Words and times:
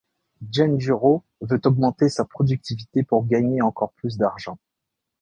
Genjuro 0.49 1.23
veut 1.41 1.61
augmenter 1.65 2.09
sa 2.09 2.25
productivité 2.25 3.03
pour 3.03 3.27
gagner 3.27 3.61
encore 3.61 3.91
plus 3.93 4.17
d'argent. 4.17 4.57